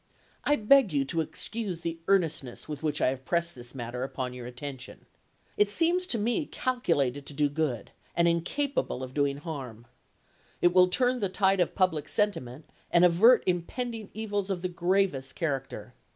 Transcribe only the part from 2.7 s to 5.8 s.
which I have pressed this matter upon your attention. It